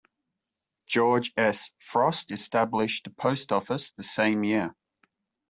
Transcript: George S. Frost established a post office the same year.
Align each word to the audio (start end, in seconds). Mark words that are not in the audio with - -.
George 0.87 1.31
S. 1.37 1.69
Frost 1.77 2.31
established 2.31 3.05
a 3.05 3.11
post 3.11 3.51
office 3.51 3.91
the 3.91 4.01
same 4.03 4.43
year. 4.43 4.73